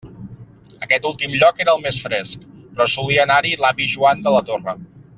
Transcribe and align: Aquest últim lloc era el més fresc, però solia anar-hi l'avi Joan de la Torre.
Aquest 0.85 1.05
últim 1.09 1.35
lloc 1.43 1.61
era 1.67 1.75
el 1.77 1.83
més 1.85 2.01
fresc, 2.07 2.47
però 2.73 2.91
solia 2.97 3.27
anar-hi 3.31 3.55
l'avi 3.67 3.93
Joan 3.97 4.29
de 4.29 4.39
la 4.39 4.45
Torre. 4.53 4.81